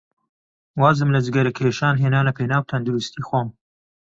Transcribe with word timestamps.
وازم 0.81 1.07
لە 1.15 1.19
جگەرەکێشان 1.25 1.95
هێنا 2.03 2.21
لەپێناو 2.27 2.67
تەندروستیی 2.69 3.25
خۆم. 3.27 3.47